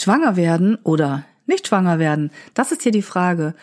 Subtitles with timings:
[0.00, 2.30] Schwanger werden oder nicht schwanger werden?
[2.54, 3.54] Das ist hier die Frage.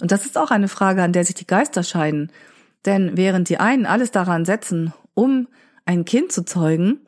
[0.00, 2.30] Und das ist auch eine Frage, an der sich die Geister scheiden.
[2.84, 5.48] Denn während die einen alles daran setzen, um
[5.84, 7.00] ein Kind zu zeugen,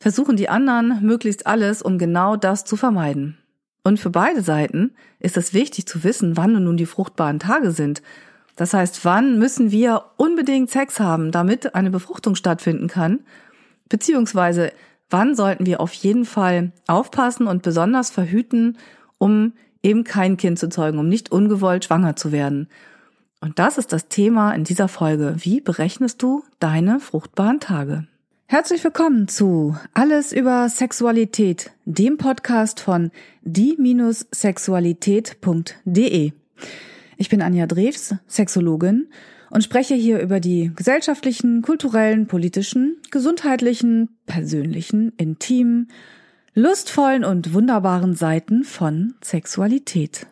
[0.00, 3.38] versuchen die anderen möglichst alles, um genau das zu vermeiden.
[3.82, 8.02] Und für beide Seiten ist es wichtig zu wissen, wann nun die fruchtbaren Tage sind.
[8.56, 13.20] Das heißt, wann müssen wir unbedingt Sex haben, damit eine Befruchtung stattfinden kann?
[13.88, 14.72] Beziehungsweise,
[15.10, 18.78] wann sollten wir auf jeden Fall aufpassen und besonders verhüten,
[19.18, 22.68] um eben kein Kind zu zeugen, um nicht ungewollt schwanger zu werden?
[23.40, 25.36] Und das ist das Thema in dieser Folge.
[25.38, 28.06] Wie berechnest du deine fruchtbaren Tage?
[28.46, 36.32] Herzlich willkommen zu Alles über Sexualität, dem Podcast von die-sexualität.de.
[37.16, 39.08] Ich bin Anja Drews, Sexologin
[39.50, 45.90] und spreche hier über die gesellschaftlichen, kulturellen, politischen, gesundheitlichen, persönlichen, intimen,
[46.54, 50.26] lustvollen und wunderbaren Seiten von Sexualität.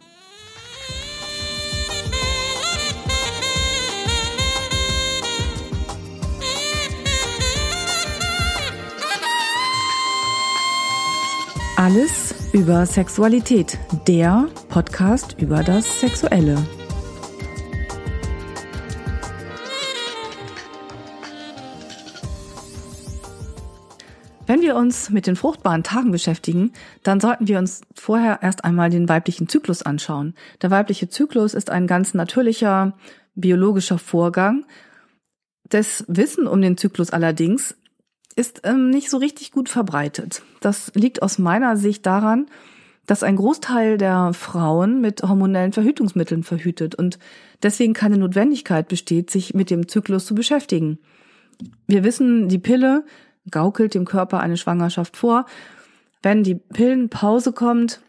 [11.77, 16.57] Alles über Sexualität, der Podcast über das Sexuelle.
[24.49, 28.89] Wenn wir uns mit den fruchtbaren Tagen beschäftigen, dann sollten wir uns vorher erst einmal
[28.89, 30.35] den weiblichen Zyklus anschauen.
[30.63, 32.97] Der weibliche Zyklus ist ein ganz natürlicher
[33.35, 34.65] biologischer Vorgang.
[35.69, 37.77] Das Wissen um den Zyklus allerdings
[38.37, 40.41] ist ähm, nicht so richtig gut verbreitet.
[40.63, 42.47] Das liegt aus meiner Sicht daran,
[43.05, 47.19] dass ein Großteil der Frauen mit hormonellen Verhütungsmitteln verhütet und
[47.63, 50.99] deswegen keine Notwendigkeit besteht, sich mit dem Zyklus zu beschäftigen.
[51.87, 53.05] Wir wissen, die Pille
[53.51, 55.47] gaukelt dem Körper eine Schwangerschaft vor.
[56.23, 58.01] Wenn die Pillenpause kommt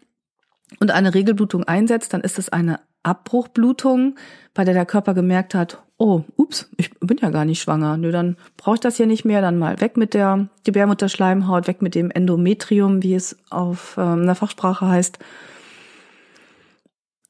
[0.78, 4.16] und eine Regelblutung einsetzt, dann ist es eine Abbruchblutung,
[4.54, 7.96] bei der der Körper gemerkt hat, oh, ups, ich bin ja gar nicht schwanger.
[7.96, 9.42] Nö, dann brauche ich das hier nicht mehr.
[9.42, 14.34] Dann mal weg mit der Gebärmutterschleimhaut, weg mit dem Endometrium, wie es auf ähm, der
[14.34, 15.18] Fachsprache heißt.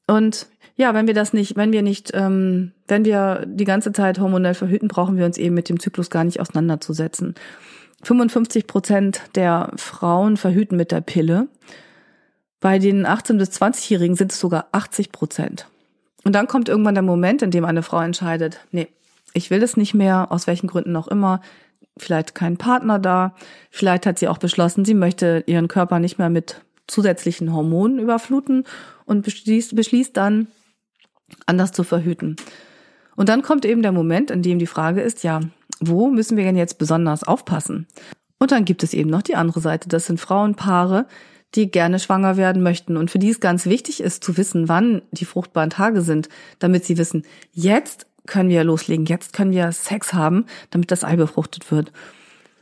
[0.07, 4.19] Und ja, wenn wir das nicht, wenn wir nicht, ähm, wenn wir die ganze Zeit
[4.19, 7.35] hormonell verhüten, brauchen wir uns eben mit dem Zyklus gar nicht auseinanderzusetzen.
[8.03, 11.47] 55 Prozent der Frauen verhüten mit der Pille.
[12.59, 15.67] Bei den 18- bis 20-Jährigen sind es sogar 80 Prozent.
[16.23, 18.87] Und dann kommt irgendwann der Moment, in dem eine Frau entscheidet, nee,
[19.33, 21.41] ich will das nicht mehr, aus welchen Gründen auch immer.
[21.97, 23.35] Vielleicht kein Partner da.
[23.69, 28.65] Vielleicht hat sie auch beschlossen, sie möchte ihren Körper nicht mehr mit zusätzlichen Hormonen überfluten
[29.05, 30.47] und beschließt, beschließt dann,
[31.45, 32.35] anders zu verhüten.
[33.15, 35.41] Und dann kommt eben der Moment, in dem die Frage ist, ja,
[35.81, 37.87] wo müssen wir denn jetzt besonders aufpassen?
[38.39, 39.89] Und dann gibt es eben noch die andere Seite.
[39.89, 41.05] Das sind Frauenpaare,
[41.55, 45.01] die gerne schwanger werden möchten und für die es ganz wichtig ist zu wissen, wann
[45.11, 50.13] die fruchtbaren Tage sind, damit sie wissen, jetzt können wir loslegen, jetzt können wir Sex
[50.13, 51.91] haben, damit das Ei befruchtet wird.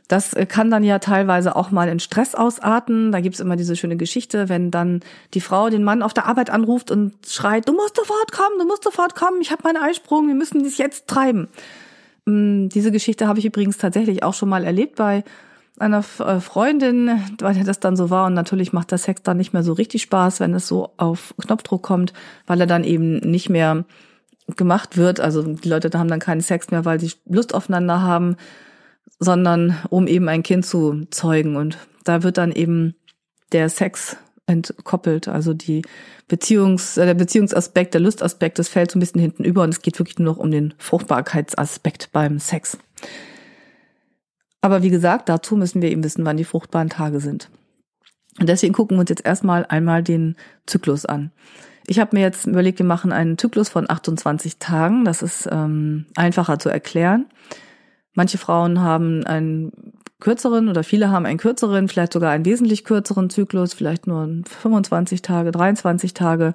[0.08, 3.12] Das äh, kann dann ja teilweise auch mal in Stress ausarten.
[3.12, 5.00] Da gibt's immer diese schöne Geschichte, wenn dann
[5.34, 8.66] die Frau den Mann auf der Arbeit anruft und schreit, du musst sofort kommen, du
[8.66, 11.48] musst sofort kommen, ich habe meinen Eisprung, wir müssen dies jetzt treiben.
[12.30, 15.24] Mm, diese Geschichte habe ich übrigens tatsächlich auch schon mal erlebt bei
[15.78, 19.52] einer äh, Freundin, weil das dann so war und natürlich macht der Sex dann nicht
[19.52, 22.12] mehr so richtig Spaß, wenn es so auf Knopfdruck kommt,
[22.46, 23.84] weil er dann eben nicht mehr
[24.56, 25.20] gemacht wird.
[25.20, 28.36] Also die Leute haben dann keinen Sex mehr, weil sie Lust aufeinander haben,
[29.18, 31.56] sondern um eben ein Kind zu zeugen.
[31.56, 32.94] Und da wird dann eben
[33.52, 34.16] der Sex
[34.50, 35.28] entkoppelt.
[35.28, 35.82] Also die
[36.28, 39.82] Beziehungs, äh, der Beziehungsaspekt, der Lustaspekt, das fällt so ein bisschen hinten über und es
[39.82, 42.78] geht wirklich nur noch um den Fruchtbarkeitsaspekt beim Sex.
[44.60, 47.48] Aber wie gesagt, dazu müssen wir eben wissen, wann die fruchtbaren Tage sind.
[48.38, 50.36] Und deswegen gucken wir uns jetzt erstmal einmal den
[50.66, 51.30] Zyklus an.
[51.86, 55.04] Ich habe mir jetzt überlegt, wir machen einen Zyklus von 28 Tagen.
[55.04, 57.26] Das ist ähm, einfacher zu erklären.
[58.14, 63.30] Manche Frauen haben einen kürzeren oder viele haben einen kürzeren, vielleicht sogar einen wesentlich kürzeren
[63.30, 66.54] Zyklus, vielleicht nur 25 Tage, 23 Tage.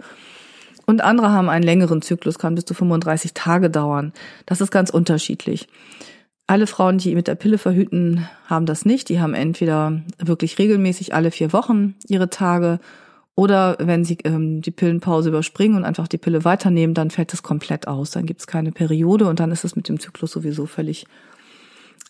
[0.86, 4.14] Und andere haben einen längeren Zyklus, kann bis zu 35 Tage dauern.
[4.46, 5.68] Das ist ganz unterschiedlich.
[6.48, 9.10] Alle Frauen, die mit der Pille verhüten, haben das nicht.
[9.10, 12.80] Die haben entweder wirklich regelmäßig alle vier Wochen ihre Tage
[13.36, 17.44] oder wenn sie ähm, die Pillenpause überspringen und einfach die Pille weiternehmen, dann fällt das
[17.44, 18.12] komplett aus.
[18.12, 21.06] Dann gibt es keine Periode und dann ist es mit dem Zyklus sowieso völlig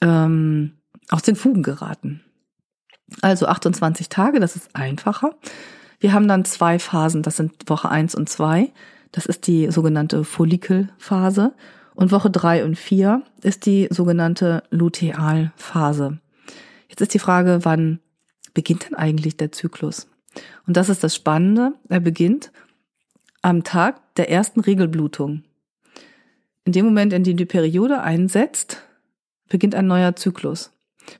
[0.02, 0.74] ähm,
[1.10, 2.22] aus den Fugen geraten.
[3.22, 5.36] Also 28 Tage, das ist einfacher.
[6.00, 8.72] Wir haben dann zwei Phasen, das sind Woche eins und zwei.
[9.12, 11.54] Das ist die sogenannte Follikelphase
[11.94, 16.20] und Woche drei und vier ist die sogenannte Lutealphase.
[16.90, 18.00] Jetzt ist die Frage, wann
[18.54, 20.08] beginnt denn eigentlich der Zyklus?
[20.68, 21.74] Und das ist das Spannende.
[21.88, 22.52] Er beginnt
[23.42, 25.44] am Tag der ersten Regelblutung.
[26.66, 28.82] In dem Moment, in dem die Periode einsetzt,
[29.48, 30.72] beginnt ein neuer Zyklus.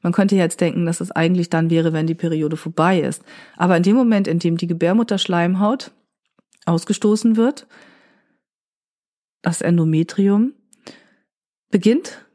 [0.02, 3.24] Man könnte jetzt denken, dass es eigentlich dann wäre, wenn die Periode vorbei ist.
[3.58, 5.92] Aber in dem Moment, in dem die Gebärmutterschleimhaut
[6.66, 7.68] ausgestoßen wird,
[9.42, 10.54] das Endometrium,
[11.70, 12.26] beginnt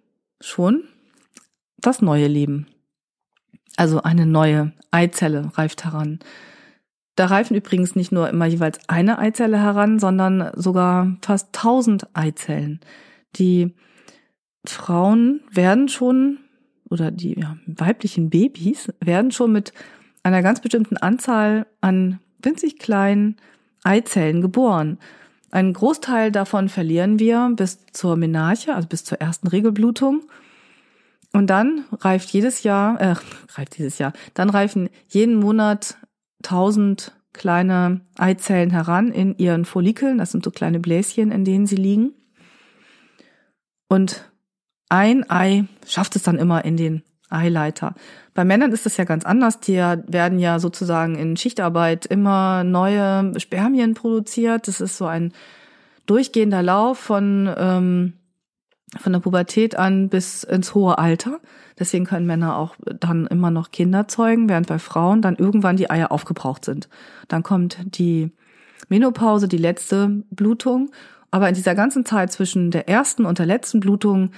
[0.40, 0.84] schon
[1.78, 2.66] das neue Leben.
[3.76, 6.20] Also eine neue Eizelle reift heran.
[7.16, 12.80] Da reifen übrigens nicht nur immer jeweils eine Eizelle heran, sondern sogar fast tausend Eizellen.
[13.36, 13.74] Die
[14.66, 16.38] Frauen werden schon,
[16.90, 19.72] oder die ja, weiblichen Babys werden schon mit
[20.22, 23.36] einer ganz bestimmten Anzahl an winzig kleinen
[23.84, 24.98] Eizellen geboren.
[25.50, 30.22] Einen Großteil davon verlieren wir bis zur Menarche, also bis zur ersten Regelblutung.
[31.32, 33.14] Und dann reift jedes Jahr, äh,
[33.54, 35.96] reift dieses Jahr, dann reifen jeden Monat
[36.42, 40.18] tausend kleine Eizellen heran in ihren Follikeln.
[40.18, 42.12] Das sind so kleine Bläschen, in denen sie liegen.
[43.88, 44.30] Und
[44.90, 47.94] ein Ei schafft es dann immer in den Eileiter.
[48.34, 49.60] Bei Männern ist das ja ganz anders.
[49.60, 54.68] Die werden ja sozusagen in Schichtarbeit immer neue Spermien produziert.
[54.68, 55.32] Das ist so ein
[56.06, 58.12] durchgehender Lauf von ähm,
[58.98, 61.38] von der Pubertät an bis ins hohe Alter.
[61.78, 65.90] Deswegen können Männer auch dann immer noch Kinder zeugen, während bei Frauen dann irgendwann die
[65.90, 66.88] Eier aufgebraucht sind.
[67.28, 68.32] Dann kommt die
[68.88, 70.90] Menopause, die letzte Blutung.
[71.30, 74.32] Aber in dieser ganzen Zeit zwischen der ersten und der letzten Blutung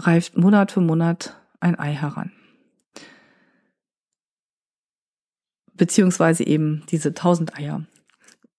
[0.00, 2.32] reift Monat für Monat ein Ei heran.
[5.74, 7.84] Beziehungsweise eben diese tausend Eier.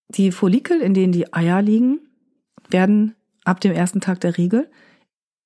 [0.09, 1.99] Die Follikel, in denen die Eier liegen,
[2.69, 4.69] werden ab dem ersten Tag der Regel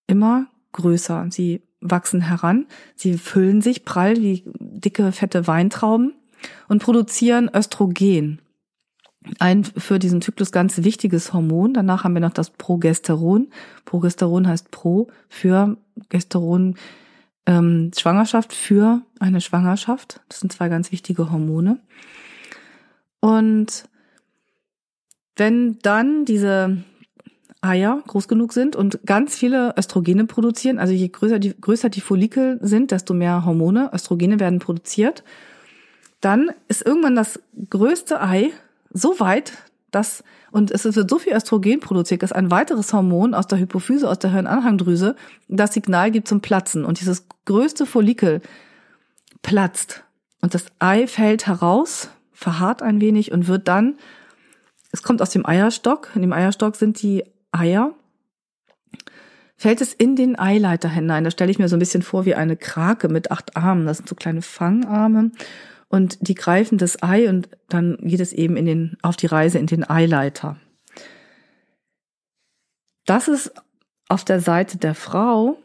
[0.08, 1.28] immer größer.
[1.30, 6.14] Sie wachsen heran, sie füllen sich prall wie dicke, fette Weintrauben
[6.68, 8.42] und produzieren Östrogen.
[9.38, 11.74] Ein für diesen Zyklus ganz wichtiges Hormon.
[11.74, 13.50] Danach haben wir noch das Progesteron.
[13.86, 15.78] Progesteron heißt Pro für
[16.08, 16.76] Gesteron,
[17.46, 20.22] ähm, Schwangerschaft für eine Schwangerschaft.
[20.30, 21.80] Das sind zwei ganz wichtige Hormone.
[23.20, 23.90] Und
[25.36, 26.78] wenn dann diese
[27.62, 30.80] Eier groß genug sind und ganz viele Östrogene produzieren.
[30.80, 35.24] Also je größer die, größer die Follikel sind, desto mehr Hormone, Östrogene werden produziert.
[36.22, 37.40] Dann ist irgendwann das
[37.70, 38.52] größte Ei
[38.92, 39.54] so weit,
[39.92, 44.10] dass, und es wird so viel Östrogen produziert, dass ein weiteres Hormon aus der Hypophyse,
[44.10, 45.16] aus der Hirnanhangdrüse,
[45.48, 46.86] das Signal gibt zum Platzen.
[46.86, 48.42] Und dieses größte Follikel
[49.42, 50.04] platzt.
[50.42, 53.98] Und das Ei fällt heraus, verharrt ein wenig und wird dann,
[54.92, 56.12] es kommt aus dem Eierstock.
[56.16, 57.94] In dem Eierstock sind die Eier,
[59.58, 61.24] fällt es in den Eileiter hinein.
[61.24, 63.86] Da stelle ich mir so ein bisschen vor wie eine Krake mit acht Armen.
[63.86, 65.32] Das sind so kleine Fangarme.
[65.90, 69.58] Und die greifen das Ei und dann geht es eben in den, auf die Reise
[69.58, 70.58] in den Eileiter.
[73.06, 73.52] Das ist
[74.08, 75.58] auf der Seite der Frau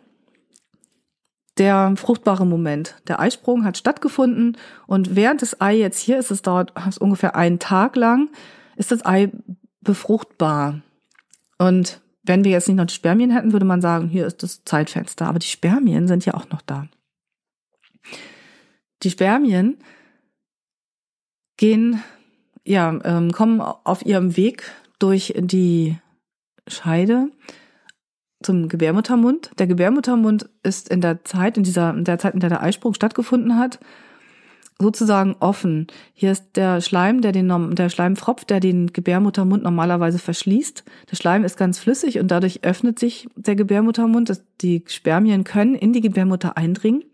[1.59, 2.97] der fruchtbare Moment.
[3.07, 4.57] Der Eisprung hat stattgefunden
[4.87, 8.31] und während das Ei jetzt hier ist, es dauert ungefähr einen Tag lang,
[8.77, 9.31] ist das Ei
[9.81, 10.81] befruchtbar.
[11.59, 14.65] Und wenn wir jetzt nicht noch die Spermien hätten, würde man sagen, hier ist das
[14.65, 15.27] Zeitfenster.
[15.27, 16.89] Aber die Spermien sind ja auch noch da.
[19.03, 19.77] Die Spermien
[21.57, 22.03] gehen,
[22.65, 25.99] ja, ähm, kommen auf ihrem Weg durch die
[26.67, 27.31] Scheide
[28.43, 29.51] zum Gebärmuttermund.
[29.59, 32.95] Der Gebärmuttermund ist in der Zeit, in dieser, in der Zeit, in der der Eisprung
[32.95, 33.79] stattgefunden hat,
[34.79, 35.87] sozusagen offen.
[36.13, 40.85] Hier ist der Schleim, der den der Schleimfropf, der den Gebärmuttermund normalerweise verschließt.
[41.11, 44.43] Der Schleim ist ganz flüssig und dadurch öffnet sich der Gebärmuttermund.
[44.61, 47.05] Die Spermien können in die Gebärmutter eindringen.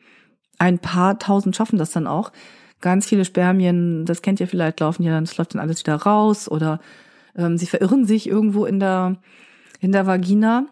[0.59, 2.33] Ein paar tausend schaffen das dann auch.
[2.81, 5.97] Ganz viele Spermien, das kennt ihr vielleicht, laufen ja dann, das läuft dann alles wieder
[5.97, 6.81] raus oder
[7.37, 9.17] ähm, sie verirren sich irgendwo in der
[9.81, 10.67] in der Vagina.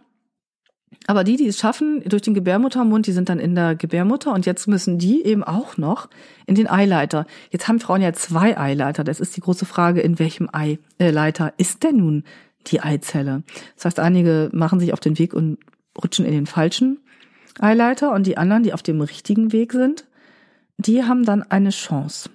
[1.06, 4.46] Aber die, die es schaffen durch den Gebärmuttermund, die sind dann in der Gebärmutter und
[4.46, 6.08] jetzt müssen die eben auch noch
[6.46, 7.26] in den Eileiter.
[7.50, 9.04] Jetzt haben Frauen ja zwei Eileiter.
[9.04, 12.24] Das ist die große Frage, in welchem Eileiter ist denn nun
[12.66, 13.42] die Eizelle?
[13.76, 15.58] Das heißt, einige machen sich auf den Weg und
[16.02, 16.98] rutschen in den falschen
[17.58, 20.06] Eileiter und die anderen, die auf dem richtigen Weg sind,
[20.78, 22.30] die haben dann eine Chance.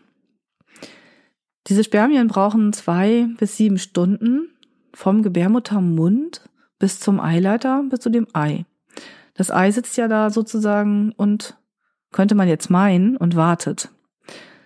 [1.67, 4.49] Diese Spermien brauchen zwei bis sieben Stunden
[4.93, 6.41] vom Gebärmuttermund
[6.77, 8.65] bis zum Eileiter, bis zu dem Ei.
[9.33, 11.57] Das Ei sitzt ja da sozusagen und
[12.11, 13.89] könnte man jetzt meinen und wartet.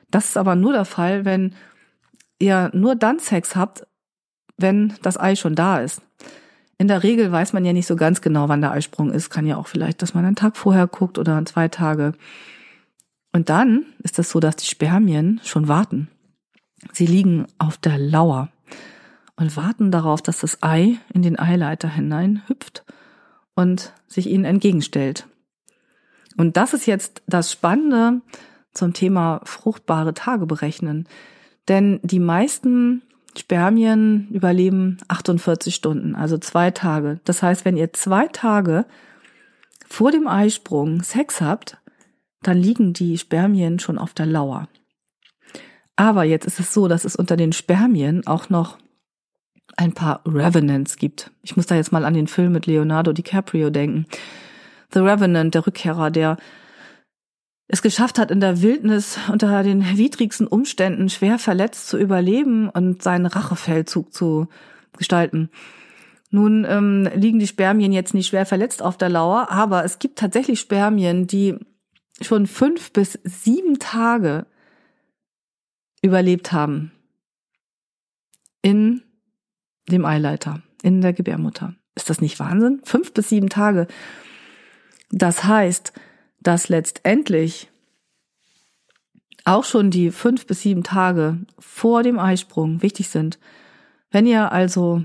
[0.10, 1.54] Das ist aber nur der Fall, wenn
[2.40, 3.86] ihr nur dann Sex habt,
[4.58, 6.02] wenn das Ei schon da ist.
[6.80, 9.30] In der Regel weiß man ja nicht so ganz genau, wann der Eisprung ist.
[9.30, 12.14] Kann ja auch vielleicht, dass man einen Tag vorher guckt oder zwei Tage.
[13.38, 16.10] Und dann ist es so, dass die Spermien schon warten.
[16.92, 18.50] Sie liegen auf der Lauer
[19.36, 22.84] und warten darauf, dass das Ei in den Eileiter hinein hüpft
[23.54, 25.28] und sich ihnen entgegenstellt.
[26.36, 28.22] Und das ist jetzt das Spannende
[28.74, 31.08] zum Thema fruchtbare Tage berechnen.
[31.68, 33.04] Denn die meisten
[33.38, 37.20] Spermien überleben 48 Stunden, also zwei Tage.
[37.24, 38.88] Das heißt, wenn ihr zwei Tage
[39.88, 41.78] vor dem Eisprung Sex habt,
[42.48, 44.70] dann liegen die Spermien schon auf der Lauer.
[45.98, 48.78] Aber jetzt ist es so, dass es unter den Spermien auch noch
[49.76, 51.32] ein paar Revenants gibt.
[51.44, 54.06] Ich muss da jetzt mal an den Film mit Leonardo DiCaprio denken.
[54.94, 56.38] The Revenant, der Rückkehrer, der
[57.68, 63.04] es geschafft hat, in der Wildnis unter den widrigsten Umständen schwer verletzt zu überleben und
[63.04, 64.48] seinen Rachefeldzug zu
[64.98, 65.50] gestalten.
[66.30, 70.18] Nun ähm, liegen die Spermien jetzt nicht schwer verletzt auf der Lauer, aber es gibt
[70.18, 71.58] tatsächlich Spermien, die
[72.22, 74.46] schon fünf bis sieben Tage
[76.02, 76.92] überlebt haben
[78.62, 79.04] in
[79.90, 81.76] dem Eileiter, in der Gebärmutter.
[81.96, 82.82] Ist das nicht Wahnsinn?
[82.84, 83.88] Fünf bis sieben Tage.
[85.10, 85.94] Das heißt,
[86.42, 87.70] dass letztendlich
[89.46, 93.40] auch schon die fünf bis sieben Tage vor dem Eisprung wichtig sind.
[94.12, 95.04] Wenn ihr also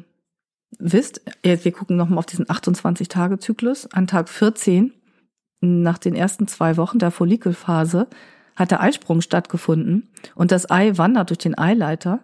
[0.78, 4.92] wisst, wir gucken nochmal auf diesen 28-Tage-Zyklus, an Tag 14,
[5.62, 8.09] nach den ersten zwei Wochen der Follikelphase,
[8.57, 12.21] hat der Eisprung stattgefunden und das Ei wandert durch den Eileiter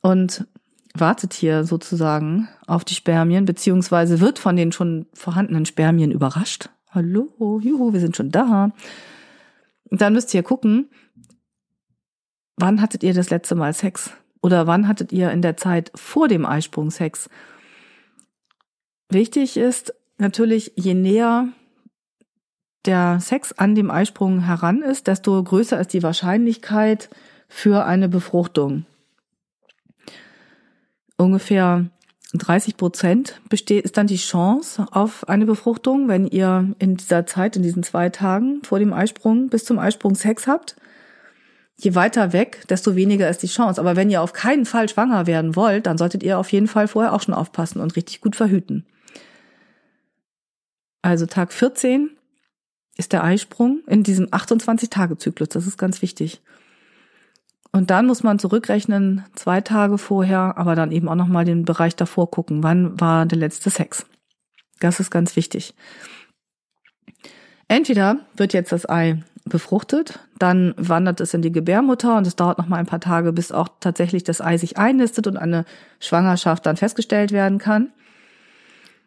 [0.00, 0.46] und
[0.94, 6.70] wartet hier sozusagen auf die Spermien, beziehungsweise wird von den schon vorhandenen Spermien überrascht.
[6.90, 8.72] Hallo, juhu, wir sind schon da.
[9.90, 10.90] dann müsst ihr gucken,
[12.56, 14.10] wann hattet ihr das letzte Mal Sex?
[14.42, 17.28] Oder wann hattet ihr in der Zeit vor dem Eisprung Sex?
[19.08, 21.48] Wichtig ist natürlich, je näher
[22.84, 27.10] der Sex an dem Eisprung heran ist, desto größer ist die Wahrscheinlichkeit
[27.48, 28.86] für eine Befruchtung.
[31.16, 31.86] Ungefähr
[32.34, 37.56] 30 Prozent besteht, ist dann die Chance auf eine Befruchtung, wenn ihr in dieser Zeit,
[37.56, 40.76] in diesen zwei Tagen vor dem Eisprung bis zum Eisprung Sex habt.
[41.76, 43.80] Je weiter weg, desto weniger ist die Chance.
[43.80, 46.88] Aber wenn ihr auf keinen Fall schwanger werden wollt, dann solltet ihr auf jeden Fall
[46.88, 48.86] vorher auch schon aufpassen und richtig gut verhüten.
[51.02, 52.10] Also Tag 14
[52.96, 55.48] ist der Eisprung in diesem 28-Tage-Zyklus.
[55.50, 56.42] Das ist ganz wichtig.
[57.72, 61.96] Und dann muss man zurückrechnen, zwei Tage vorher, aber dann eben auch nochmal den Bereich
[61.96, 62.62] davor gucken.
[62.62, 64.04] Wann war der letzte Sex?
[64.80, 65.74] Das ist ganz wichtig.
[67.68, 72.58] Entweder wird jetzt das Ei befruchtet, dann wandert es in die Gebärmutter und es dauert
[72.58, 75.64] noch mal ein paar Tage, bis auch tatsächlich das Ei sich einnistet und eine
[75.98, 77.92] Schwangerschaft dann festgestellt werden kann.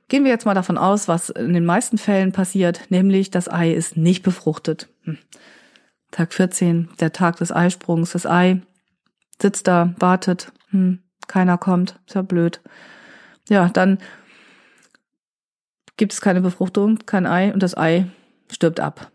[0.07, 3.71] Gehen wir jetzt mal davon aus, was in den meisten Fällen passiert, nämlich das Ei
[3.74, 4.88] ist nicht befruchtet.
[5.03, 5.17] Hm.
[6.12, 8.62] Tag 14, der Tag des Eisprungs, das Ei
[9.41, 12.62] sitzt da, wartet, hm, keiner kommt, ist ja blöd.
[13.50, 13.97] Ja, dann
[15.97, 18.05] gibt es keine Befruchtung, kein Ei und das Ei
[18.51, 19.12] stirbt ab.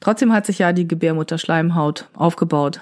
[0.00, 2.80] Trotzdem hat sich ja die Gebärmutterschleimhaut aufgebaut,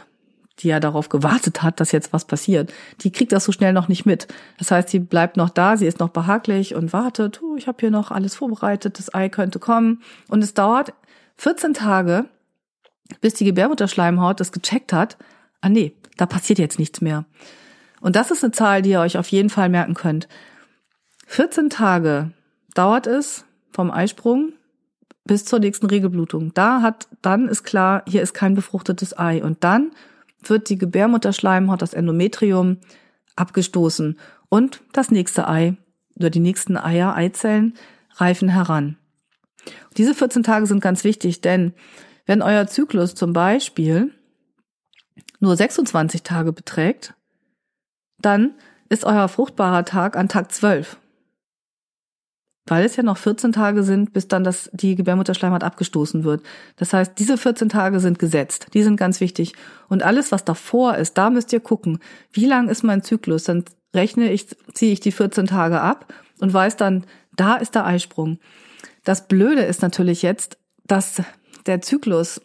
[0.61, 2.73] die ja darauf gewartet hat, dass jetzt was passiert.
[3.01, 4.29] Die kriegt das so schnell noch nicht mit.
[4.59, 7.79] Das heißt, sie bleibt noch da, sie ist noch behaglich und wartet, oh, ich habe
[7.81, 10.03] hier noch alles vorbereitet, das Ei könnte kommen.
[10.29, 10.95] Und es dauert
[11.37, 12.27] 14 Tage,
[13.21, 15.17] bis die Gebärmutterschleimhaut das gecheckt hat,
[15.61, 17.25] ah nee, da passiert jetzt nichts mehr.
[18.01, 20.29] Und das ist eine Zahl, die ihr euch auf jeden Fall merken könnt.
[21.27, 22.31] 14 Tage
[22.75, 24.53] dauert es vom Eisprung
[25.25, 26.53] bis zur nächsten Regelblutung.
[26.55, 29.43] Da hat, dann ist klar, hier ist kein befruchtetes Ei.
[29.43, 29.93] Und dann
[30.51, 32.79] wird die Gebärmutterschleimhaut, das Endometrium,
[33.37, 35.77] abgestoßen und das nächste Ei
[36.17, 37.75] oder die nächsten Eier, Eizellen
[38.17, 38.97] reifen heran.
[39.97, 41.73] Diese 14 Tage sind ganz wichtig, denn
[42.27, 44.13] wenn euer Zyklus zum Beispiel
[45.41, 47.15] nur 26 Tage beträgt,
[48.19, 48.55] dann
[48.89, 50.97] ist euer fruchtbarer Tag an Tag 12.
[52.67, 56.43] Weil es ja noch 14 Tage sind, bis dann das, die Gebärmutterschleimhaut abgestoßen wird.
[56.77, 58.69] Das heißt, diese 14 Tage sind gesetzt.
[58.73, 59.53] Die sind ganz wichtig.
[59.89, 61.99] Und alles, was davor ist, da müsst ihr gucken,
[62.33, 63.45] wie lang ist mein Zyklus?
[63.45, 67.05] Dann rechne ich, ziehe ich die 14 Tage ab und weiß dann,
[67.37, 68.39] da ist der Eisprung.
[69.05, 70.57] Das Blöde ist natürlich jetzt,
[70.87, 71.23] dass
[71.67, 72.41] der Zyklus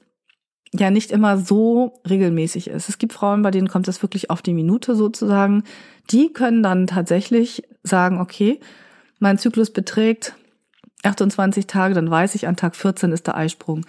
[0.73, 2.89] ja nicht immer so regelmäßig ist.
[2.89, 5.63] Es gibt Frauen, bei denen kommt es wirklich auf die Minute sozusagen.
[6.11, 8.59] Die können dann tatsächlich sagen, okay,
[9.19, 10.33] mein Zyklus beträgt
[11.03, 13.85] 28 Tage, dann weiß ich, an Tag 14 ist der Eisprung.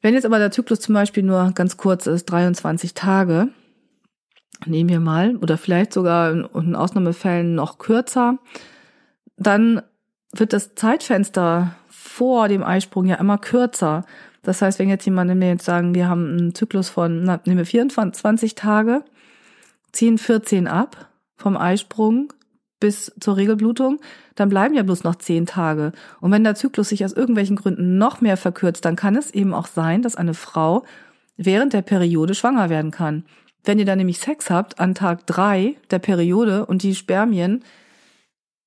[0.00, 3.48] Wenn jetzt aber der Zyklus zum Beispiel nur ganz kurz ist, 23 Tage,
[4.66, 8.38] nehmen wir mal, oder vielleicht sogar in Ausnahmefällen noch kürzer,
[9.36, 9.82] dann
[10.32, 14.04] wird das Zeitfenster vor dem Eisprung ja immer kürzer.
[14.42, 17.58] Das heißt, wenn jetzt jemand mir jetzt sagen, wir haben einen Zyklus von, na, nehmen
[17.58, 19.04] wir 24 Tage,
[19.92, 22.32] ziehen 14 ab vom Eisprung
[22.80, 24.00] bis zur Regelblutung,
[24.34, 25.92] dann bleiben ja bloß noch 10 Tage.
[26.20, 29.54] Und wenn der Zyklus sich aus irgendwelchen Gründen noch mehr verkürzt, dann kann es eben
[29.54, 30.84] auch sein, dass eine Frau
[31.36, 33.24] während der Periode schwanger werden kann.
[33.64, 37.64] Wenn ihr dann nämlich Sex habt an Tag drei der Periode und die Spermien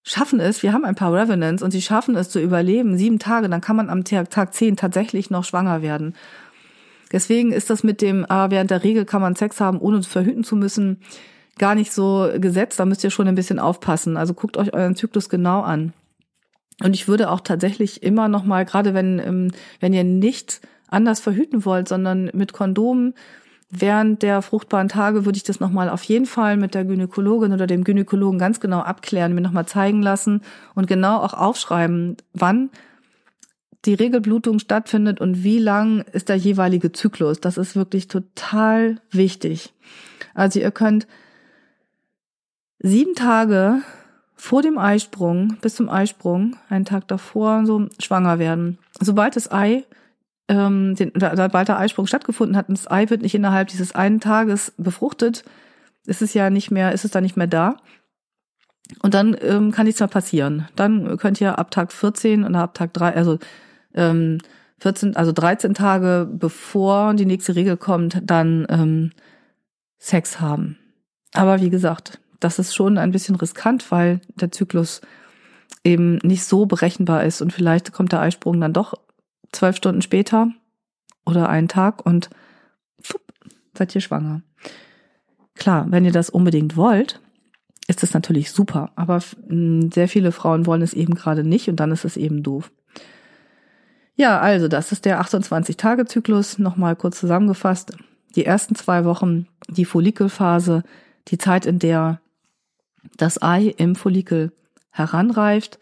[0.03, 3.50] schaffen es, wir haben ein paar Revenants und sie schaffen es zu überleben, sieben Tage,
[3.50, 6.15] dann kann man am Tag zehn tatsächlich noch schwanger werden.
[7.12, 10.44] Deswegen ist das mit dem, ah, während der Regel kann man Sex haben, ohne verhüten
[10.44, 11.01] zu müssen,
[11.58, 12.79] gar nicht so gesetzt.
[12.79, 14.17] Da müsst ihr schon ein bisschen aufpassen.
[14.17, 15.93] Also guckt euch euren Zyklus genau an.
[16.84, 21.20] Und ich würde auch tatsächlich immer noch mal, gerade wenn, ähm, wenn ihr nicht anders
[21.20, 23.13] verhüten wollt, sondern mit Kondomen
[23.72, 27.67] während der fruchtbaren Tage würde ich das nochmal auf jeden Fall mit der Gynäkologin oder
[27.67, 30.41] dem Gynäkologen ganz genau abklären, mir nochmal zeigen lassen
[30.75, 32.70] und genau auch aufschreiben, wann
[33.86, 37.39] die Regelblutung stattfindet und wie lang ist der jeweilige Zyklus.
[37.39, 39.74] Das ist wirklich total wichtig.
[40.36, 41.08] Also ihr könnt
[42.82, 43.82] sieben Tage
[44.36, 48.80] vor dem Eisprung bis zum Eisprung, einen Tag davor, so schwanger werden.
[49.00, 49.84] Sobald das Ei
[50.48, 54.20] ähm, den, sobald der Eisprung stattgefunden hat und das Ei wird nicht innerhalb dieses einen
[54.20, 55.46] Tages befruchtet,
[56.06, 57.78] ist es ja nicht mehr, ist es dann nicht mehr da.
[59.02, 60.68] Und dann ähm, kann nichts mehr passieren.
[60.76, 63.40] Dann könnt ihr ab Tag 14 und ab Tag 3, also
[63.94, 64.40] ähm,
[64.80, 69.12] 14, also 13 Tage bevor die nächste Regel kommt, dann ähm,
[70.00, 70.78] Sex haben.
[71.34, 75.00] Aber wie gesagt, das ist schon ein bisschen riskant, weil der Zyklus
[75.84, 78.94] eben nicht so berechenbar ist und vielleicht kommt der Eisprung dann doch
[79.52, 80.50] zwölf Stunden später
[81.26, 82.30] oder einen Tag und
[83.02, 83.22] pfupp,
[83.78, 84.42] seid ihr schwanger.
[85.56, 87.22] Klar, wenn ihr das unbedingt wollt,
[87.88, 91.92] ist es natürlich super, aber sehr viele Frauen wollen es eben gerade nicht und dann
[91.92, 92.72] ist es eben doof.
[94.16, 96.60] Ja, also das ist der 28-Tage-Zyklus.
[96.60, 97.94] Nochmal kurz zusammengefasst.
[98.36, 100.84] Die ersten zwei Wochen, die Follikelphase,
[101.30, 102.22] die Zeit, in der
[103.17, 104.51] das Ei im Follikel
[104.91, 105.79] heranreift.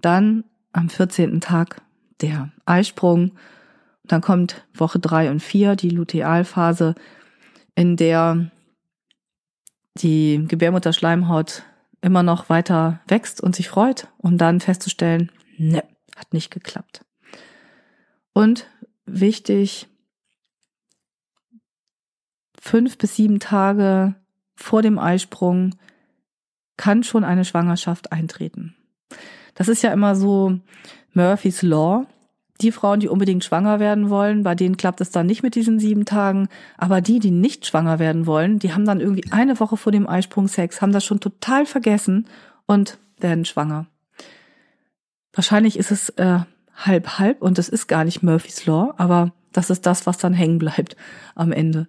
[0.00, 1.40] Dann am 14.
[1.40, 1.82] Tag
[2.20, 3.32] der Eisprung.
[4.04, 6.94] Dann kommt Woche drei und vier die Lutealphase,
[7.74, 8.50] in der
[9.94, 11.62] die Gebärmutterschleimhaut
[12.00, 15.82] immer noch weiter wächst und sich freut und dann festzustellen, ne,
[16.16, 17.04] hat nicht geklappt.
[18.32, 18.68] Und
[19.06, 19.88] wichtig,
[22.60, 24.14] fünf bis sieben Tage
[24.56, 25.76] vor dem Eisprung
[26.76, 28.74] kann schon eine Schwangerschaft eintreten.
[29.54, 30.58] Das ist ja immer so
[31.12, 32.06] Murphy's Law.
[32.60, 35.80] Die Frauen, die unbedingt schwanger werden wollen, bei denen klappt es dann nicht mit diesen
[35.80, 36.48] sieben Tagen.
[36.78, 40.08] Aber die, die nicht schwanger werden wollen, die haben dann irgendwie eine Woche vor dem
[40.08, 42.26] Eisprung Sex, haben das schon total vergessen
[42.66, 43.86] und werden schwanger.
[45.32, 46.40] Wahrscheinlich ist es äh,
[46.76, 50.32] halb halb und das ist gar nicht Murphy's Law, aber das ist das, was dann
[50.32, 50.96] hängen bleibt
[51.34, 51.88] am Ende.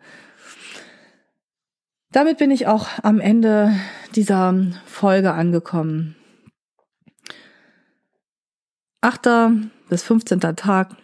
[2.15, 3.73] Damit bin ich auch am Ende
[4.15, 6.15] dieser Folge angekommen.
[9.01, 9.27] 8.
[9.89, 10.39] bis 15.
[10.39, 10.95] Tag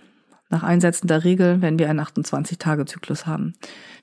[0.50, 3.56] nach Einsetzen der Regel, wenn wir einen 28-Tage-Zyklus haben.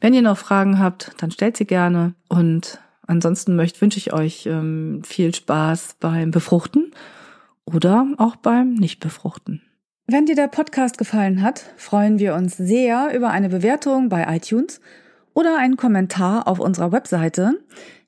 [0.03, 2.12] Wenn ihr noch Fragen habt, dann stellt sie gerne.
[2.29, 6.92] Und ansonsten möchte, wünsche ich euch ähm, viel Spaß beim Befruchten
[7.64, 9.62] oder auch beim Nicht-Befruchten.
[10.09, 14.83] Wenn dir der Podcast gefallen hat, freuen wir uns sehr über eine Bewertung bei iTunes
[15.38, 17.61] oder einen Kommentar auf unserer Webseite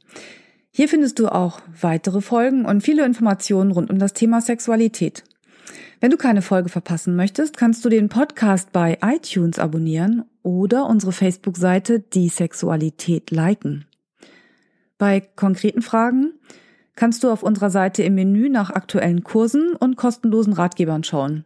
[0.69, 5.23] Hier findest du auch weitere Folgen und viele Informationen rund um das Thema Sexualität.
[6.01, 11.13] Wenn du keine Folge verpassen möchtest, kannst du den Podcast bei iTunes abonnieren oder unsere
[11.13, 13.85] Facebook-Seite Die Sexualität liken.
[14.99, 16.33] Bei konkreten Fragen
[16.95, 21.45] kannst du auf unserer Seite im Menü nach aktuellen Kursen und kostenlosen Ratgebern schauen.